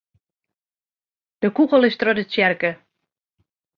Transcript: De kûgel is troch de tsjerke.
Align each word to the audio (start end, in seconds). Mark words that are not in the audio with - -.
De 1.41 1.47
kûgel 1.55 1.83
is 1.89 1.97
troch 1.99 2.17
de 2.17 2.23
tsjerke. 2.29 2.71